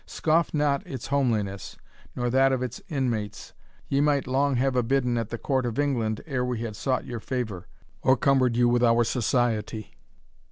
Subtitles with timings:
[0.07, 1.77] Scoff not its homeliness,
[2.15, 3.53] nor that of its inmates
[3.87, 7.19] ye might long have abidden at the court of England, ere we had sought your
[7.19, 7.67] favour,
[8.01, 9.93] or cumbered you with our society.